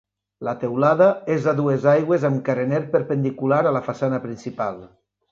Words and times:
La 0.45 0.53
teulada 0.61 1.09
és 1.33 1.43
a 1.51 1.51
dues 1.59 1.83
aigües 1.91 2.25
amb 2.29 2.41
carener 2.47 2.79
perpendicular 2.95 3.59
a 3.69 3.75
la 3.77 3.83
façana 3.89 4.21
principal. 4.25 4.81